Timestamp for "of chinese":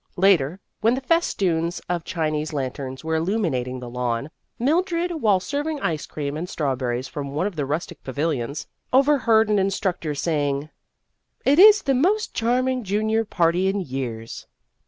1.87-2.53